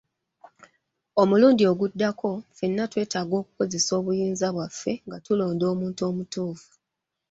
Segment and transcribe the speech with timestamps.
[1.21, 6.71] Omulundi oguddako ffenna twetaaga okukozesa obuyinza bwaffe nga tulonda omuntu omutuufu.